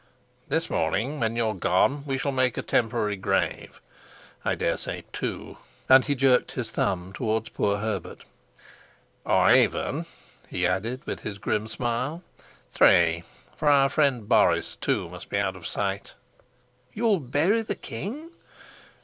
[0.47, 3.79] "This morning, when you're gone, we shall make a temporary grave.
[4.43, 8.25] I dare say two," and he jerked his thumb towards poor Herbert.
[9.27, 10.07] "Or even,"
[10.49, 12.23] he added, with his grim smile,
[12.71, 13.21] "three
[13.55, 16.15] for our friend Boris, too, must be out of sight."
[16.93, 18.31] "You'll bury the king?"